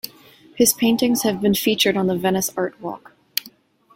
His 0.55 0.73
paintings 0.73 1.21
have 1.21 1.41
been 1.41 1.53
featured 1.53 1.95
on 1.95 2.07
The 2.07 2.17
Venice 2.17 2.49
Art 2.57 2.81
Walk. 2.81 3.13